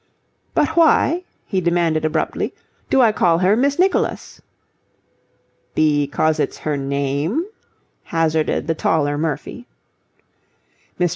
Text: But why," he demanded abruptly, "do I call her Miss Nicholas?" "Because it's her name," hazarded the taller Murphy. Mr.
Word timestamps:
But 0.55 0.69
why," 0.69 1.25
he 1.45 1.61
demanded 1.61 2.05
abruptly, 2.05 2.55
"do 2.89 3.01
I 3.03 3.11
call 3.11 3.37
her 3.37 3.55
Miss 3.55 3.77
Nicholas?" 3.77 4.41
"Because 5.75 6.39
it's 6.39 6.57
her 6.57 6.75
name," 6.75 7.45
hazarded 8.05 8.65
the 8.65 8.73
taller 8.73 9.15
Murphy. 9.19 9.67
Mr. 10.99 11.09